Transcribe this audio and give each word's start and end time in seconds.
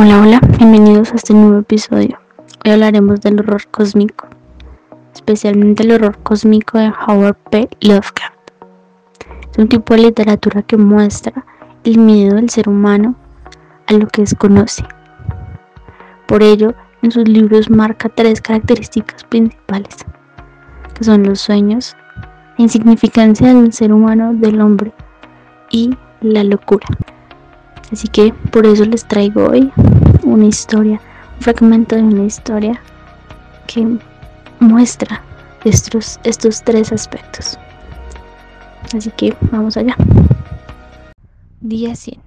Hola, 0.00 0.22
hola, 0.22 0.40
bienvenidos 0.58 1.10
a 1.10 1.16
este 1.16 1.34
nuevo 1.34 1.58
episodio. 1.58 2.20
Hoy 2.64 2.70
hablaremos 2.70 3.20
del 3.20 3.40
horror 3.40 3.66
cósmico, 3.68 4.28
especialmente 5.12 5.82
el 5.82 5.90
horror 5.90 6.16
cósmico 6.18 6.78
de 6.78 6.92
Howard 7.04 7.34
P. 7.50 7.68
Lovecraft. 7.80 8.38
Es 9.50 9.58
un 9.58 9.66
tipo 9.66 9.94
de 9.94 10.02
literatura 10.02 10.62
que 10.62 10.76
muestra 10.76 11.44
el 11.82 11.98
miedo 11.98 12.36
del 12.36 12.48
ser 12.48 12.68
humano 12.68 13.16
a 13.88 13.94
lo 13.94 14.06
que 14.06 14.22
desconoce. 14.22 14.84
Por 16.28 16.44
ello, 16.44 16.74
en 17.02 17.10
sus 17.10 17.26
libros 17.26 17.68
marca 17.68 18.08
tres 18.08 18.40
características 18.40 19.24
principales, 19.24 19.96
que 20.94 21.02
son 21.02 21.24
los 21.24 21.40
sueños, 21.40 21.96
la 22.56 22.62
insignificancia 22.62 23.52
del 23.52 23.72
ser 23.72 23.92
humano, 23.92 24.32
del 24.32 24.60
hombre 24.60 24.92
y 25.72 25.90
la 26.20 26.44
locura. 26.44 26.86
Así 27.92 28.06
que 28.08 28.34
por 28.52 28.66
eso 28.66 28.84
les 28.84 29.06
traigo 29.06 29.48
hoy 29.48 29.72
una 30.22 30.44
historia, 30.44 31.00
un 31.36 31.42
fragmento 31.42 31.96
de 31.96 32.02
una 32.02 32.24
historia 32.24 32.80
que 33.66 33.98
muestra 34.60 35.22
estos, 35.64 36.20
estos 36.24 36.62
tres 36.62 36.92
aspectos. 36.92 37.58
Así 38.94 39.10
que 39.10 39.34
vamos 39.50 39.76
allá. 39.76 39.96
Día 41.60 41.94
100. 41.94 42.20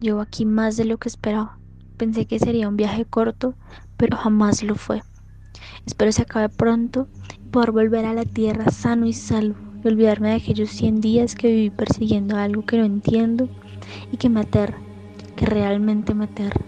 Llevo 0.00 0.20
aquí 0.20 0.44
más 0.44 0.76
de 0.76 0.84
lo 0.84 0.98
que 0.98 1.08
esperaba. 1.08 1.58
Pensé 1.96 2.26
que 2.26 2.38
sería 2.38 2.68
un 2.68 2.76
viaje 2.76 3.04
corto, 3.04 3.54
pero 3.96 4.16
jamás 4.16 4.62
lo 4.62 4.76
fue. 4.76 5.02
Espero 5.84 6.12
se 6.12 6.22
acabe 6.22 6.48
pronto 6.48 7.08
y 7.34 7.48
poder 7.50 7.72
volver 7.72 8.04
a 8.04 8.14
la 8.14 8.24
tierra 8.24 8.70
sano 8.70 9.06
y 9.06 9.12
salvo 9.12 9.56
y 9.82 9.88
olvidarme 9.88 10.30
de 10.30 10.36
aquellos 10.36 10.70
100 10.70 11.00
días 11.00 11.34
que 11.34 11.48
viví 11.48 11.70
persiguiendo 11.70 12.36
algo 12.36 12.64
que 12.64 12.78
no 12.78 12.84
entiendo 12.84 13.48
y 14.12 14.16
que 14.16 14.28
me 14.28 14.40
aterra 14.40 14.78
que 15.36 15.46
realmente 15.46 16.14
me 16.14 16.24
aterra. 16.24 16.60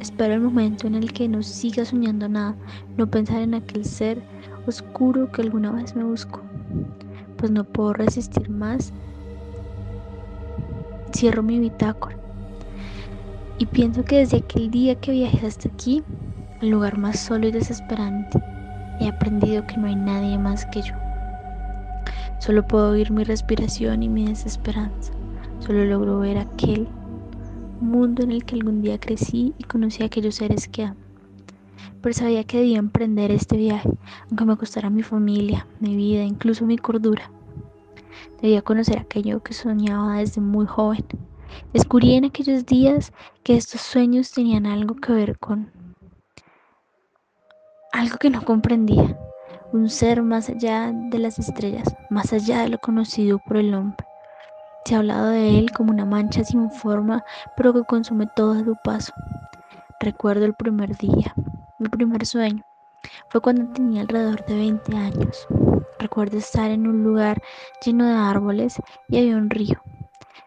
Espero 0.00 0.34
el 0.34 0.40
momento 0.40 0.86
en 0.86 0.94
el 0.94 1.12
que 1.12 1.28
no 1.28 1.42
siga 1.42 1.84
soñando 1.84 2.28
nada, 2.28 2.54
no 2.96 3.10
pensar 3.10 3.42
en 3.42 3.54
aquel 3.54 3.84
ser 3.84 4.22
oscuro 4.66 5.30
que 5.32 5.42
alguna 5.42 5.72
vez 5.72 5.96
me 5.96 6.04
buscó, 6.04 6.40
pues 7.36 7.50
no 7.50 7.64
puedo 7.64 7.92
resistir 7.92 8.50
más. 8.50 8.92
Cierro 11.12 11.42
mi 11.42 11.58
bitácora 11.58 12.16
y 13.58 13.66
pienso 13.66 14.04
que 14.04 14.18
desde 14.18 14.38
aquel 14.38 14.70
día 14.70 14.96
que 14.96 15.12
viajé 15.12 15.46
hasta 15.46 15.68
aquí, 15.68 16.02
el 16.60 16.70
lugar 16.70 16.98
más 16.98 17.18
solo 17.18 17.48
y 17.48 17.52
desesperante, 17.52 18.38
he 19.00 19.08
aprendido 19.08 19.66
que 19.66 19.76
no 19.78 19.86
hay 19.86 19.96
nadie 19.96 20.38
más 20.38 20.66
que 20.66 20.82
yo. 20.82 20.94
Solo 22.38 22.66
puedo 22.66 22.90
oír 22.90 23.10
mi 23.10 23.24
respiración 23.24 24.02
y 24.02 24.08
mi 24.08 24.26
desesperanza. 24.26 25.12
Solo 25.60 25.84
logro 25.86 26.18
ver 26.18 26.38
aquel 26.38 26.86
mundo 27.80 28.22
en 28.22 28.32
el 28.32 28.44
que 28.44 28.54
algún 28.54 28.82
día 28.82 28.98
crecí 28.98 29.54
y 29.58 29.64
conocí 29.64 30.02
a 30.02 30.06
aquellos 30.06 30.36
seres 30.36 30.68
que 30.68 30.84
amo. 30.84 31.00
Pero 32.00 32.12
sabía 32.12 32.44
que 32.44 32.58
debía 32.58 32.78
emprender 32.78 33.30
este 33.30 33.56
viaje, 33.56 33.90
aunque 34.28 34.44
me 34.44 34.56
costara 34.56 34.90
mi 34.90 35.02
familia, 35.02 35.66
mi 35.80 35.96
vida, 35.96 36.22
incluso 36.22 36.64
mi 36.64 36.78
cordura. 36.78 37.30
Debía 38.40 38.62
conocer 38.62 38.98
aquello 38.98 39.42
que 39.42 39.54
soñaba 39.54 40.18
desde 40.18 40.40
muy 40.40 40.66
joven. 40.66 41.04
Descubrí 41.72 42.14
en 42.14 42.26
aquellos 42.26 42.66
días 42.66 43.12
que 43.42 43.56
estos 43.56 43.80
sueños 43.80 44.30
tenían 44.30 44.66
algo 44.66 44.94
que 44.94 45.12
ver 45.12 45.38
con 45.38 45.70
algo 47.92 48.18
que 48.18 48.28
no 48.28 48.44
comprendía, 48.44 49.18
un 49.72 49.88
ser 49.88 50.22
más 50.22 50.50
allá 50.50 50.92
de 50.92 51.18
las 51.18 51.38
estrellas, 51.38 51.96
más 52.10 52.32
allá 52.32 52.62
de 52.62 52.68
lo 52.68 52.78
conocido 52.78 53.38
por 53.38 53.56
el 53.56 53.74
hombre. 53.74 54.05
Se 54.86 54.94
ha 54.94 54.98
hablado 54.98 55.30
de 55.30 55.58
él 55.58 55.72
como 55.72 55.90
una 55.90 56.04
mancha 56.04 56.44
sin 56.44 56.70
forma, 56.70 57.24
pero 57.56 57.72
que 57.72 57.82
consume 57.82 58.28
todo 58.36 58.52
a 58.52 58.62
su 58.62 58.76
paso. 58.84 59.12
Recuerdo 59.98 60.44
el 60.44 60.54
primer 60.54 60.96
día, 60.96 61.34
mi 61.80 61.88
primer 61.88 62.24
sueño. 62.24 62.62
Fue 63.28 63.40
cuando 63.40 63.72
tenía 63.72 64.02
alrededor 64.02 64.46
de 64.46 64.54
20 64.54 64.96
años. 64.96 65.48
Recuerdo 65.98 66.38
estar 66.38 66.70
en 66.70 66.86
un 66.86 67.02
lugar 67.02 67.42
lleno 67.84 68.06
de 68.06 68.14
árboles 68.14 68.80
y 69.08 69.18
había 69.18 69.36
un 69.36 69.50
río, 69.50 69.82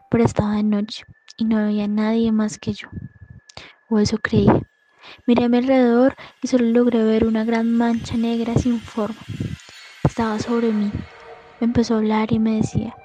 pero 0.09 0.23
estaba 0.23 0.55
de 0.55 0.63
noche 0.63 1.03
y 1.35 1.43
no 1.43 1.57
había 1.57 1.89
nadie 1.89 2.31
más 2.31 2.57
que 2.57 2.71
yo. 2.71 2.87
O 3.89 3.99
eso 3.99 4.19
creía. 4.19 4.61
Miré 5.27 5.43
a 5.43 5.49
mi 5.49 5.57
alrededor 5.57 6.15
y 6.41 6.47
solo 6.47 6.63
logré 6.63 7.03
ver 7.03 7.25
una 7.25 7.43
gran 7.43 7.75
mancha 7.75 8.15
negra 8.15 8.55
sin 8.55 8.79
forma. 8.79 9.19
Estaba 10.05 10.39
sobre 10.39 10.71
mí. 10.71 10.93
Me 11.59 11.65
empezó 11.65 11.95
a 11.95 11.97
hablar 11.97 12.31
y 12.31 12.39
me 12.39 12.55
decía, 12.55 12.95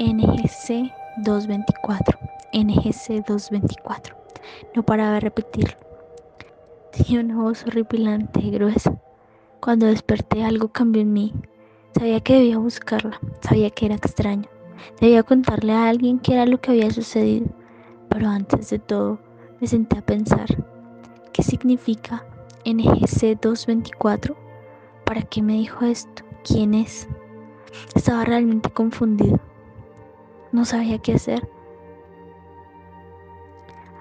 NGC 0.00 0.90
224, 1.18 2.18
NGC 2.54 3.22
224. 3.26 4.16
No 4.74 4.82
paraba 4.82 5.12
de 5.12 5.20
repetirlo. 5.20 5.76
Tenía 6.90 7.20
una 7.20 7.36
voz 7.36 7.66
horripilante 7.66 8.40
y 8.40 8.50
gruesa. 8.50 8.98
Cuando 9.60 9.84
desperté 9.84 10.42
algo 10.42 10.68
cambió 10.68 11.02
en 11.02 11.12
mí. 11.12 11.34
Sabía 11.94 12.20
que 12.20 12.32
debía 12.32 12.56
buscarla, 12.56 13.20
sabía 13.42 13.68
que 13.68 13.84
era 13.84 13.96
extraño. 13.96 14.48
Debía 15.02 15.22
contarle 15.22 15.74
a 15.74 15.90
alguien 15.90 16.18
qué 16.18 16.32
era 16.32 16.46
lo 16.46 16.58
que 16.62 16.70
había 16.70 16.90
sucedido. 16.90 17.48
Pero 18.08 18.26
antes 18.26 18.70
de 18.70 18.78
todo, 18.78 19.18
me 19.60 19.66
senté 19.66 19.98
a 19.98 20.06
pensar, 20.06 20.46
¿qué 21.34 21.42
significa 21.42 22.24
NGC 22.64 23.38
224? 23.38 24.34
¿Para 25.04 25.20
qué 25.20 25.42
me 25.42 25.54
dijo 25.54 25.84
esto? 25.84 26.24
¿Quién 26.42 26.72
es? 26.72 27.06
Estaba 27.94 28.24
realmente 28.24 28.70
confundido. 28.70 29.38
No 30.52 30.64
sabía 30.64 30.98
qué 30.98 31.14
hacer. 31.14 31.48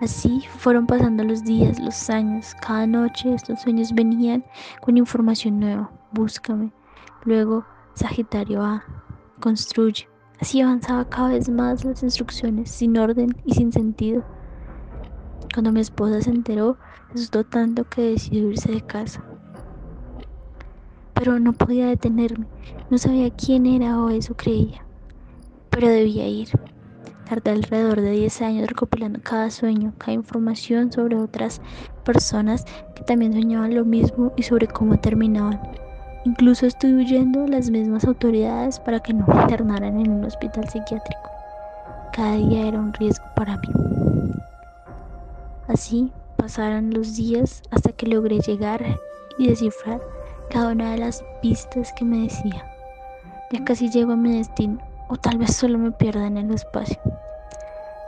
Así 0.02 0.42
fueron 0.58 0.88
pasando 0.88 1.24
los 1.24 1.44
días, 1.44 1.80
los 1.80 2.10
años. 2.10 2.56
Cada 2.62 2.88
noche 2.88 3.36
estos 3.36 3.62
sueños 3.62 3.94
venían 3.94 4.44
con 4.82 4.98
información 4.98 5.60
nueva. 5.60 5.92
Búscame. 6.12 6.72
Luego, 7.24 7.66
Sagitario 7.94 8.64
A. 8.64 8.84
Construye. 9.40 10.08
Así 10.40 10.62
avanzaba 10.62 11.08
cada 11.08 11.30
vez 11.30 11.50
más 11.50 11.86
las 11.86 12.02
instrucciones, 12.02 12.72
sin 12.72 12.98
orden 12.98 13.36
y 13.46 13.54
sin 13.54 13.72
sentido. 13.72 14.24
Cuando 15.54 15.72
mi 15.72 15.82
esposa 15.82 16.22
se 16.22 16.32
enteró, 16.32 16.78
asustó 17.14 17.44
tanto 17.44 17.84
que 17.84 18.02
decidió 18.02 18.50
irse 18.50 18.72
de 18.72 18.82
casa. 18.82 19.24
Pero 21.14 21.38
no 21.40 21.54
podía 21.54 21.88
detenerme. 21.88 22.48
No 22.90 22.98
sabía 22.98 23.30
quién 23.32 23.68
era 23.68 24.02
o 24.02 24.10
eso 24.10 24.36
creía 24.36 24.89
pero 25.80 25.94
debía 25.94 26.28
ir. 26.28 26.50
Tardé 27.30 27.52
alrededor 27.52 28.02
de 28.02 28.12
10 28.12 28.42
años 28.42 28.68
recopilando 28.68 29.22
cada 29.24 29.50
sueño, 29.50 29.94
cada 29.98 30.12
información 30.12 30.92
sobre 30.92 31.16
otras 31.16 31.62
personas 32.04 32.66
que 32.96 33.04
también 33.04 33.32
soñaban 33.32 33.74
lo 33.74 33.86
mismo 33.86 34.34
y 34.36 34.44
sobre 34.44 34.68
cómo 34.68 35.00
terminaban. 35.00 35.58
Incluso 36.26 36.66
estuve 36.66 36.96
huyendo 36.96 37.48
las 37.48 37.70
mismas 37.70 38.04
autoridades 38.04 38.78
para 38.82 39.00
que 39.00 39.14
no 39.14 39.26
me 39.26 39.42
internaran 39.42 40.02
en 40.02 40.12
un 40.12 40.26
hospital 40.26 40.68
psiquiátrico. 40.68 41.30
Cada 42.12 42.36
día 42.36 42.68
era 42.68 42.78
un 42.78 42.92
riesgo 42.92 43.24
para 43.38 43.56
mí. 43.56 43.70
Así 45.70 46.12
pasaron 46.36 46.94
los 46.94 47.16
días 47.16 47.62
hasta 47.72 47.94
que 47.94 48.08
logré 48.08 48.40
llegar 48.40 48.84
y 49.38 49.48
descifrar 49.48 50.02
cada 50.50 50.74
una 50.74 50.92
de 50.92 50.98
las 50.98 51.24
pistas 51.42 51.94
que 51.94 52.04
me 52.04 52.24
decía. 52.24 52.66
Ya 53.54 53.64
casi 53.64 53.90
llego 53.90 54.12
a 54.12 54.18
mi 54.18 54.38
destino 54.40 54.89
o 55.10 55.18
tal 55.18 55.38
vez 55.38 55.56
solo 55.56 55.78
me 55.78 55.92
pierda 55.92 56.28
en 56.28 56.38
el 56.38 56.52
espacio. 56.52 57.00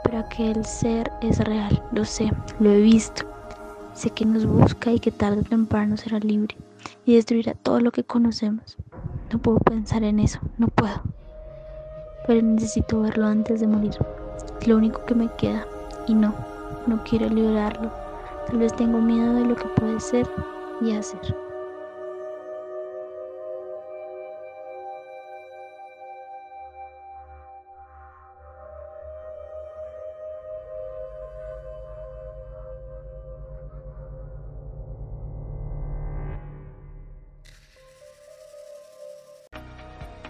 Pero 0.04 0.18
aquel 0.18 0.64
ser 0.64 1.10
es 1.20 1.38
real, 1.40 1.82
lo 1.92 2.04
sé, 2.04 2.32
lo 2.58 2.70
he 2.70 2.80
visto. 2.80 3.24
Sé 3.92 4.10
que 4.10 4.24
nos 4.24 4.46
busca 4.46 4.90
y 4.90 4.98
que 4.98 5.10
tarde 5.10 5.40
o 5.40 5.44
temprano 5.44 5.96
será 5.96 6.18
libre 6.18 6.56
y 7.04 7.16
destruirá 7.16 7.54
todo 7.54 7.80
lo 7.80 7.90
que 7.90 8.04
conocemos. 8.04 8.78
No 9.30 9.38
puedo 9.38 9.58
pensar 9.58 10.02
en 10.04 10.20
eso, 10.20 10.40
no 10.58 10.68
puedo. 10.68 11.02
Pero 12.26 12.40
necesito 12.40 13.00
verlo 13.00 13.26
antes 13.26 13.60
de 13.60 13.66
morir. 13.66 13.96
Es 14.60 14.68
lo 14.68 14.76
único 14.76 15.04
que 15.04 15.14
me 15.14 15.28
queda 15.36 15.66
y 16.06 16.14
no, 16.14 16.34
no 16.86 17.02
quiero 17.04 17.28
liberarlo. 17.28 17.90
Tal 18.46 18.58
vez 18.58 18.74
tengo 18.74 18.98
miedo 18.98 19.34
de 19.34 19.44
lo 19.44 19.56
que 19.56 19.66
puede 19.76 20.00
ser 20.00 20.26
y 20.80 20.92
hacer. 20.92 21.51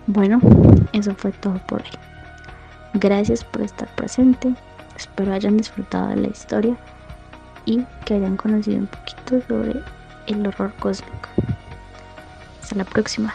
Bueno, 0.06 0.40
eso 0.92 1.14
fue 1.14 1.32
todo 1.32 1.54
por 1.66 1.82
hoy. 1.82 1.90
Gracias 2.94 3.44
por 3.44 3.62
estar 3.62 3.88
presente. 3.94 4.54
Espero 4.96 5.32
hayan 5.32 5.56
disfrutado 5.56 6.08
de 6.08 6.16
la 6.16 6.28
historia 6.28 6.76
y 7.64 7.84
que 8.04 8.14
hayan 8.14 8.36
conocido 8.36 8.78
un 8.78 8.86
poquito 8.86 9.40
sobre 9.48 9.80
el 10.26 10.46
horror 10.46 10.72
cósmico. 10.78 11.28
Hasta 12.60 12.76
la 12.76 12.84
próxima. 12.84 13.34